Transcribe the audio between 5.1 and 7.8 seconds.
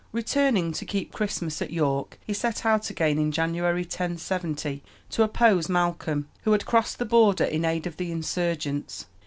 to oppose Malcolm, who had crossed the border in